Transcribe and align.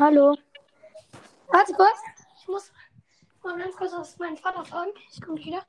Hallo. 0.00 0.34
Warte 1.52 1.74
kurz. 1.74 1.98
Ich 2.40 2.48
muss 2.48 2.72
mal 3.44 3.58
ganz 3.58 3.76
kurz 3.76 3.92
aus 3.92 4.18
meinen 4.18 4.38
Vater 4.38 4.64
fragen. 4.64 4.92
Ich 5.12 5.20
komme 5.20 5.36
wieder. 5.36 5.62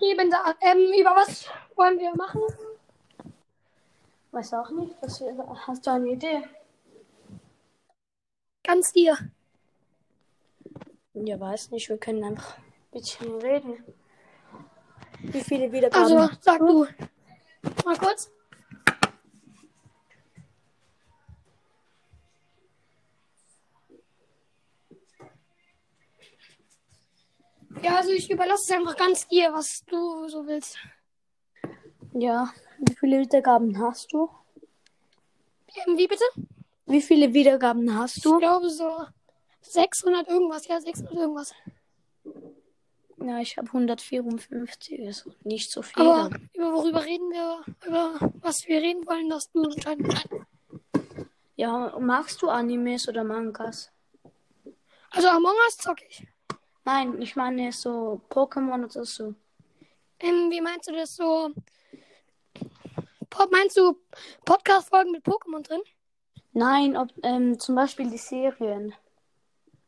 Okay, 0.00 0.14
bin 0.14 0.30
da. 0.30 0.54
Ähm, 0.62 0.94
über 0.98 1.10
was 1.10 1.46
wollen 1.76 1.98
wir 1.98 2.16
machen? 2.16 2.40
Weiß 4.30 4.54
auch 4.54 4.70
nicht. 4.70 4.94
Was, 5.02 5.22
hast 5.66 5.86
du 5.86 5.90
eine 5.90 6.08
Idee? 6.08 6.42
Ganz 8.62 8.94
dir. 8.94 9.18
Ja, 11.12 11.38
weiß 11.38 11.72
nicht. 11.72 11.90
Wir 11.90 11.98
können 11.98 12.24
einfach 12.24 12.56
ein 12.56 12.64
bisschen 12.92 13.34
reden. 13.42 13.84
Wie 15.18 15.42
viele 15.42 15.70
Wiedergaben? 15.70 16.16
Also, 16.16 16.34
sag 16.40 16.60
du. 16.60 16.86
Mal 17.84 17.98
kurz. 17.98 18.30
Ja, 27.82 27.96
also 27.96 28.10
ich 28.10 28.30
überlasse 28.30 28.64
es 28.64 28.70
einfach 28.78 28.96
ganz 28.96 29.26
dir, 29.28 29.52
was 29.52 29.84
du 29.86 30.28
so 30.28 30.46
willst. 30.46 30.76
Ja. 32.12 32.52
Wie 32.78 32.94
viele 32.94 33.20
Wiedergaben 33.20 33.78
hast 33.80 34.12
du? 34.12 34.28
Ähm, 35.86 35.96
wie 35.96 36.06
bitte? 36.06 36.24
Wie 36.86 37.00
viele 37.02 37.32
Wiedergaben 37.32 37.96
hast 37.96 38.18
Ich 38.18 38.22
du? 38.22 38.38
glaube 38.38 38.68
so 38.70 39.04
600 39.62 40.28
irgendwas. 40.28 40.66
Ja, 40.66 40.80
600 40.80 41.14
irgendwas. 41.14 41.54
Ja, 43.18 43.38
ich 43.38 43.56
habe 43.58 43.66
154. 43.68 44.98
Ist 44.98 45.26
nicht 45.44 45.70
so 45.70 45.82
viel. 45.82 46.02
Aber 46.02 46.30
über 46.54 46.72
worüber 46.72 47.04
reden 47.04 47.30
wir? 47.30 47.62
Über 47.86 48.14
was 48.40 48.66
wir 48.66 48.80
reden 48.80 49.06
wollen, 49.06 49.28
dass 49.28 49.50
du 49.52 49.62
entscheiden 49.62 50.08
kannst. 50.08 50.28
Ja, 51.56 51.94
magst 51.98 52.40
du 52.42 52.48
Animes 52.48 53.08
oder 53.08 53.22
Mangas? 53.24 53.92
Also 55.10 55.28
Among 55.28 55.54
Us 55.66 55.76
zocke 55.76 56.04
ich. 56.08 56.26
Nein, 56.84 57.20
ich 57.20 57.36
meine 57.36 57.72
so 57.72 58.20
Pokémon 58.30 58.84
oder 58.84 59.04
so. 59.04 59.34
Ähm, 60.18 60.50
wie 60.50 60.60
meinst 60.60 60.88
du 60.88 60.92
das 60.92 61.16
so? 61.16 61.50
Po 63.28 63.46
meinst 63.50 63.76
du 63.76 63.96
Podcast-Folgen 64.44 65.12
mit 65.12 65.24
Pokémon 65.24 65.62
drin? 65.62 65.80
Nein, 66.52 66.96
ob, 66.96 67.08
ähm, 67.22 67.58
zum 67.60 67.74
Beispiel 67.76 68.10
die 68.10 68.18
Serien. 68.18 68.94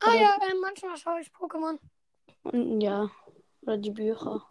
Ah 0.00 0.14
ja, 0.14 0.36
ähm, 0.50 0.60
manchmal 0.60 0.96
schaue 0.96 1.20
ich 1.20 1.28
Pokémon. 1.28 1.78
Und, 2.42 2.80
ja, 2.80 3.10
oder 3.62 3.76
die 3.78 3.90
Bücher. 3.90 4.44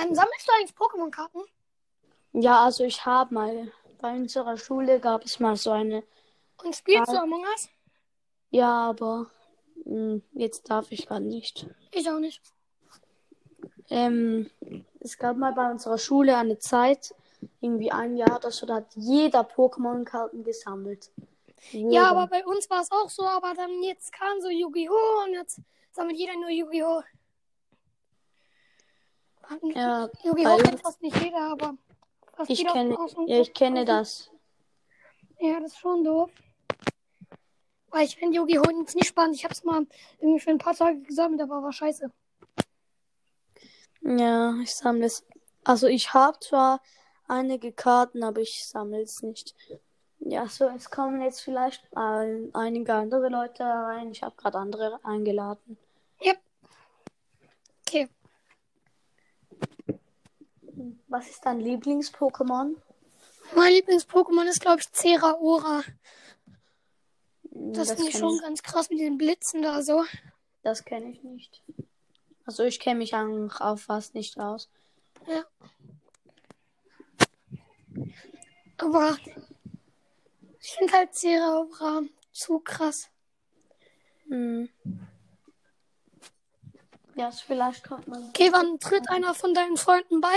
Ähm, 0.00 0.14
sammelst 0.14 0.48
du 0.48 0.52
eigentlich 0.52 0.74
Pokémon-Karten? 0.76 1.42
Ja, 2.32 2.64
also 2.64 2.84
ich 2.84 3.04
habe 3.04 3.34
mal, 3.34 3.72
bei 4.00 4.12
unserer 4.14 4.56
Schule 4.56 5.00
gab 5.00 5.24
es 5.24 5.40
mal 5.40 5.56
so 5.56 5.70
eine. 5.72 6.04
Und 6.62 6.76
spielst 6.76 7.08
Ah. 7.10 7.12
du 7.12 7.22
Among 7.22 7.42
Us? 7.42 7.68
Ja, 8.50 8.90
aber 8.90 9.30
jetzt 10.32 10.70
darf 10.70 10.92
ich 10.92 11.06
gar 11.06 11.20
nicht. 11.20 11.66
Ich 11.92 12.08
auch 12.08 12.18
nicht. 12.18 12.42
Ähm, 13.88 14.50
es 15.00 15.18
gab 15.18 15.36
mal 15.36 15.52
bei 15.52 15.70
unserer 15.70 15.98
Schule 15.98 16.36
eine 16.36 16.58
Zeit, 16.58 17.14
irgendwie 17.60 17.90
ein 17.90 18.16
Jahr 18.16 18.36
oder 18.36 18.50
so, 18.50 18.66
da 18.66 18.76
hat 18.76 18.94
jeder 18.94 19.40
Pokémon-Karten 19.40 20.44
gesammelt. 20.44 21.10
Jeder. 21.72 21.90
Ja, 21.90 22.10
aber 22.10 22.26
bei 22.28 22.46
uns 22.46 22.70
war 22.70 22.82
es 22.82 22.90
auch 22.90 23.10
so, 23.10 23.24
aber 23.24 23.52
dann 23.54 23.82
jetzt 23.82 24.12
kam 24.12 24.40
so 24.40 24.48
Yu-Gi-Oh! 24.48 25.24
und 25.26 25.34
jetzt 25.34 25.60
sammelt 25.92 26.16
jeder 26.16 26.34
nur 26.34 26.50
Yu-Gi-Oh! 26.50 27.02
Ja, 29.74 30.08
Yu-Gi-Oh! 30.22 30.56
kennt 30.58 30.80
fast 30.80 31.02
nicht 31.02 31.16
jeder, 31.22 31.52
aber 31.52 31.74
fast 32.34 32.50
ich 32.50 32.58
jeder 32.58 32.72
kenne, 32.72 32.96
ja, 33.26 33.40
ich 33.40 33.52
kenne 33.52 33.84
das. 33.84 34.30
Ja, 35.40 35.58
das 35.60 35.72
ist 35.72 35.78
schon 35.78 36.04
doof. 36.04 36.30
Weil 37.90 38.04
ich 38.04 38.16
finde 38.16 38.36
Yu-Gi-Oh! 38.36 38.80
jetzt 38.80 38.94
nicht 38.94 39.08
spannend. 39.08 39.36
Ich 39.36 39.44
hab's 39.44 39.64
mal 39.64 39.86
irgendwie 40.20 40.40
für 40.40 40.50
ein 40.50 40.58
paar 40.58 40.74
Tage 40.74 41.00
gesammelt, 41.00 41.40
aber 41.40 41.62
war 41.62 41.72
scheiße. 41.72 42.10
Ja, 44.02 44.54
ich 44.62 44.74
sammle 44.74 45.06
es. 45.06 45.24
Also 45.64 45.86
ich 45.86 46.14
habe 46.14 46.38
zwar 46.40 46.80
einige 47.28 47.72
Karten, 47.72 48.22
aber 48.22 48.40
ich 48.40 48.66
sammle 48.66 49.02
es 49.02 49.22
nicht. 49.22 49.54
Ja, 50.20 50.46
so, 50.48 50.68
es 50.68 50.90
kommen 50.90 51.22
jetzt 51.22 51.40
vielleicht 51.40 51.84
ein, 51.96 52.50
einige 52.54 52.94
andere 52.94 53.28
Leute 53.28 53.64
rein. 53.64 54.10
Ich 54.10 54.22
habe 54.22 54.36
gerade 54.36 54.58
andere 54.58 55.00
eingeladen. 55.02 55.78
Okay. 57.92 58.08
Was 61.08 61.28
ist 61.28 61.44
dein 61.44 61.60
Lieblings-Pokémon? 61.60 62.76
Mein 63.56 63.72
Lieblings-Pokémon 63.72 64.44
ist, 64.44 64.60
glaube 64.60 64.80
ich, 64.80 64.92
Zeraora. 64.92 65.82
Das, 67.72 67.88
das 67.88 68.00
ich 68.00 68.10
kenn 68.10 68.20
schon 68.20 68.38
ganz 68.38 68.62
krass 68.62 68.90
mit 68.90 69.00
den 69.00 69.18
Blitzen 69.18 69.62
da 69.62 69.82
so. 69.82 70.04
Das 70.62 70.84
kenne 70.84 71.10
ich 71.10 71.22
nicht. 71.22 71.62
Also 72.44 72.64
ich 72.64 72.80
kenne 72.80 72.98
mich 72.98 73.14
auf 73.14 73.82
fast 73.82 74.14
nicht 74.14 74.38
aus. 74.38 74.70
Ja. 75.26 75.44
Aber 78.78 79.16
ich 80.60 80.70
finde 80.72 80.92
halt 80.92 81.14
Zeraora 81.14 82.02
zu 82.32 82.60
krass. 82.60 83.08
Hm. 84.28 84.68
Ja, 87.14 87.28
ist 87.28 87.42
vielleicht 87.42 87.86
kommt 87.86 88.08
man. 88.08 88.28
Okay, 88.28 88.48
wann 88.52 88.78
tritt 88.78 89.10
einer 89.10 89.34
von 89.34 89.52
deinen 89.52 89.76
Freunden 89.76 90.20
bei? 90.20 90.34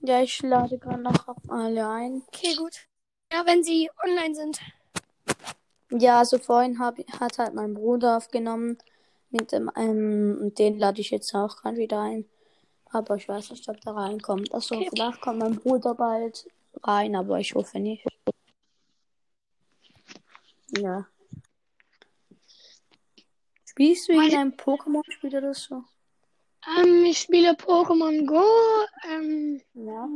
Ja, 0.00 0.22
ich 0.22 0.40
lade 0.42 0.78
gerade 0.78 1.02
noch 1.02 1.28
auf 1.28 1.36
alle 1.48 1.88
ein. 1.88 2.22
Okay, 2.28 2.54
gut. 2.54 2.86
Ja, 3.32 3.44
wenn 3.44 3.62
sie 3.64 3.90
online 4.02 4.34
sind. 4.34 4.60
Ja, 5.90 6.18
also 6.18 6.38
vorhin 6.38 6.78
hab, 6.78 6.98
hat 7.20 7.38
halt 7.38 7.54
mein 7.54 7.74
Bruder 7.74 8.16
aufgenommen 8.16 8.78
mit 9.30 9.52
dem, 9.52 9.70
ähm, 9.76 10.38
und 10.40 10.58
den 10.58 10.78
lade 10.78 11.00
ich 11.00 11.10
jetzt 11.10 11.34
auch 11.34 11.56
gerade 11.56 11.76
wieder 11.76 12.00
ein. 12.00 12.28
Aber 12.90 13.16
ich 13.16 13.28
weiß 13.28 13.50
nicht, 13.50 13.68
ob 13.68 13.80
der 13.80 13.94
reinkommt. 13.94 14.52
Also 14.52 14.76
Okay. 14.76 14.88
vielleicht 14.90 15.20
kommt 15.20 15.38
mein 15.40 15.56
Bruder 15.56 15.94
bald 15.94 16.48
rein, 16.82 17.14
aber 17.14 17.38
ich 17.38 17.54
hoffe 17.54 17.78
nicht. 17.78 18.04
Ja. 20.70 21.06
Spielst 23.64 24.08
du 24.08 24.12
in 24.12 24.34
einem 24.34 24.52
Pokémon-Spiel 24.52 25.36
oder 25.36 25.54
so? 25.54 25.84
Ähm, 26.78 27.04
ich 27.04 27.18
spiele 27.18 27.52
Pokémon 27.52 28.26
Go, 28.26 28.42
ähm, 29.08 29.60
Ja. 29.74 30.08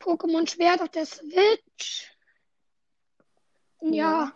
Pokémon 0.00 0.48
Schwert 0.48 0.80
auf 0.80 0.88
der 0.88 1.06
Switch. 1.06 2.10
Ja. 3.80 3.90
Ja. 3.90 4.32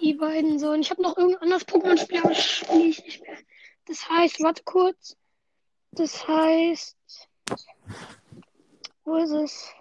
Die 0.00 0.14
beiden 0.14 0.58
so. 0.58 0.70
Und 0.70 0.80
ich 0.80 0.90
habe 0.90 1.02
noch 1.02 1.16
irgendein 1.16 1.42
anderes 1.42 1.66
Pokémon-Spiel, 1.66 2.18
aber 2.20 2.28
das 2.30 2.44
spiele 2.44 2.84
ich 2.84 3.04
nicht 3.04 3.22
mehr. 3.22 3.36
Das 3.86 4.08
heißt, 4.08 4.42
warte 4.42 4.62
kurz. 4.64 5.16
Das 5.92 6.26
heißt. 6.26 6.96
Wo 9.04 9.16
ist 9.16 9.30
es? 9.30 9.74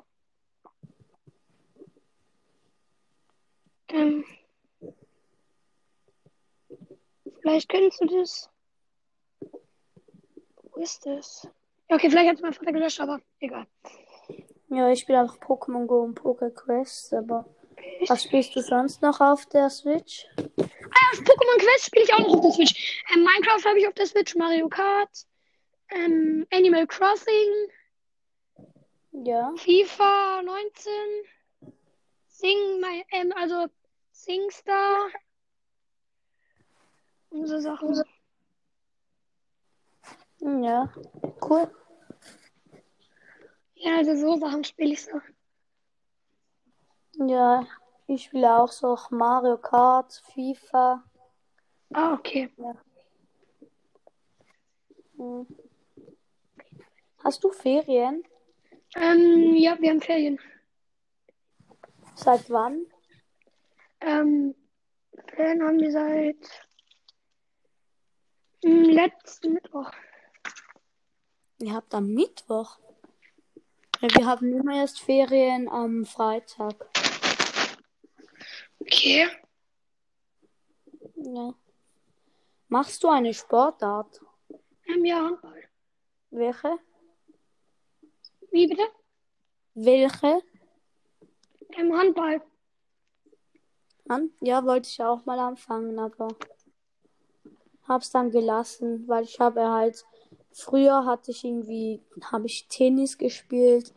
Ähm. 3.90 4.26
Vielleicht 7.42 7.70
kennst 7.70 8.02
du 8.02 8.06
das. 8.06 8.50
Wo 10.62 10.82
ist 10.82 11.06
das? 11.06 11.48
Ja, 11.90 11.96
okay, 11.96 12.10
vielleicht 12.10 12.30
hat 12.30 12.36
es 12.36 12.42
mein 12.42 12.54
Vater 12.54 12.72
gelöscht, 12.72 13.00
aber 13.00 13.22
egal. 13.40 13.68
Ja, 14.70 14.92
ich 14.92 15.00
spiele 15.00 15.24
auch 15.24 15.38
Pokémon 15.38 15.86
Go 15.86 16.02
und 16.02 16.20
Pokéquest, 16.20 17.18
aber 17.18 17.46
was 18.10 18.24
spielst 18.24 18.56
du 18.56 18.62
sonst 18.62 19.02
noch 19.02 19.20
auf 19.22 19.46
der 19.48 19.70
Switch? 19.70 20.26
Ah, 20.38 21.16
Pokémon 21.16 21.58
Quest 21.60 21.86
spiele 21.86 22.06
ich 22.06 22.14
auch 22.14 22.20
noch 22.20 22.36
auf 22.36 22.42
der 22.42 22.52
Switch. 22.52 23.04
Ähm, 23.14 23.24
Minecraft 23.24 23.66
habe 23.70 23.80
ich 23.80 23.88
auf 23.88 23.94
der 23.94 24.06
Switch, 24.08 24.36
Mario 24.36 24.70
Kart, 24.70 25.10
ähm, 25.90 26.46
Animal 26.52 26.88
Crossing, 26.88 27.70
Ja. 29.12 29.52
FIFA 29.58 30.42
19, 30.44 30.92
Sing, 32.28 32.80
my, 32.80 33.04
ähm, 33.12 33.34
also 33.36 33.68
SingStar 34.12 35.08
und 37.30 37.48
so 37.48 37.60
Sachen. 37.60 38.04
Ja. 40.40 40.94
Cool. 41.42 41.72
Ja, 43.76 43.98
also 43.98 44.16
so 44.16 44.38
Sachen 44.40 44.64
spiele 44.64 44.94
ich 44.94 45.04
so. 45.04 45.20
Ja. 47.26 47.66
Ich 48.10 48.24
spiele 48.24 48.58
auch 48.58 48.72
so 48.72 48.98
Mario 49.10 49.58
Kart, 49.58 50.24
FIFA. 50.34 51.04
Ah, 51.94 52.14
okay. 52.14 52.50
Hm. 55.18 55.46
Hast 57.24 57.44
du 57.44 57.52
Ferien? 57.52 58.24
Ähm, 58.96 59.56
ja, 59.56 59.78
wir 59.80 59.90
haben 59.90 60.02
Ferien. 60.02 60.40
Seit 62.16 62.50
wann? 62.50 62.86
Ähm, 64.00 64.56
Ferien 65.28 65.64
haben 65.64 65.80
wir 65.80 65.92
seit 65.92 66.68
hm, 68.64 68.84
letzten 68.84 69.54
Mittwoch. 69.54 69.92
Ihr 71.60 71.74
habt 71.74 71.94
am 71.94 72.08
Mittwoch. 72.14 72.80
Ja, 74.00 74.08
wir 74.16 74.26
haben 74.26 74.54
immer 74.54 74.78
erst 74.78 75.02
Ferien 75.02 75.68
am 75.68 76.06
Freitag. 76.06 76.76
Okay. 78.88 79.28
Ja. 81.16 81.54
Machst 82.70 83.04
du 83.04 83.10
eine 83.10 83.34
Sportart? 83.34 84.22
Ähm, 84.88 85.04
ja, 85.04 85.26
Handball. 85.26 85.64
Welche? 86.30 86.80
Wie 88.52 88.68
bitte? 88.68 88.84
Welche? 89.74 90.42
Ähm, 91.76 91.98
Handball. 91.98 92.42
An? 94.08 94.32
Ja, 94.40 94.64
wollte 94.64 94.88
ich 94.88 95.04
auch 95.04 95.26
mal 95.26 95.40
anfangen, 95.40 96.00
aber 96.00 96.30
hab's 97.90 98.10
dann 98.12 98.32
gelassen, 98.32 99.06
weil 99.06 99.26
ich 99.26 99.38
habe 99.42 99.68
halt 99.70 100.06
früher 100.54 101.06
hatte 101.06 101.32
ich 101.32 101.44
irgendwie 101.44 102.02
habe 102.32 102.46
ich 102.46 102.70
Tennis 102.70 103.18
gespielt, 103.18 103.94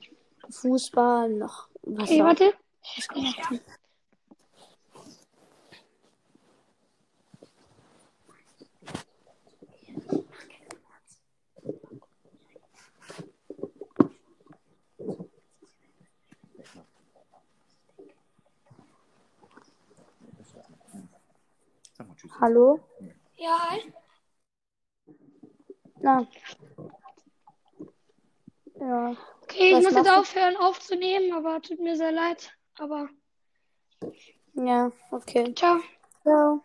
Fußball, 0.48 1.28
noch 1.28 1.68
was 1.82 2.10
auch 2.10 2.18
warte. 2.18 2.54
gemacht. 3.14 3.62
Hallo? 22.40 22.80
Ja, 23.36 23.76
Na. 26.00 26.26
Ja. 28.80 29.14
okay, 29.42 29.76
ich 29.76 29.82
muss 29.84 29.94
jetzt 29.94 30.10
aufhören 30.10 30.56
aufzunehmen, 30.56 31.34
aber 31.34 31.60
tut 31.60 31.80
mir 31.80 31.96
sehr 31.96 32.12
leid. 32.12 32.56
Aber 32.78 33.08
Ja, 34.54 34.90
okay. 35.10 35.54
ciao. 35.54 35.80
Ciao. 36.22 36.62